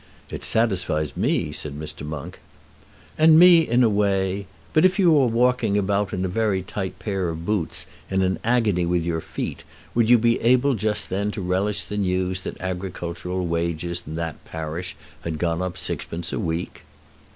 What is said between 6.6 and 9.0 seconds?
tight pair of boots, in an agony